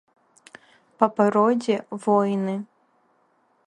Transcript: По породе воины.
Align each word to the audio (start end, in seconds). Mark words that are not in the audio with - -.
По 0.97 1.05
породе 1.17 1.75
воины. 2.03 2.55